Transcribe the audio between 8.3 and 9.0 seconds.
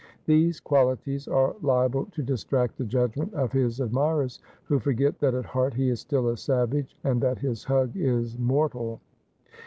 mortal.